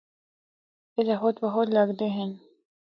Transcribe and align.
اِتھا 0.97 1.15
خود 1.21 1.35
بخود 1.43 1.67
لگدے 1.75 2.07
ہن۔ 2.15 2.29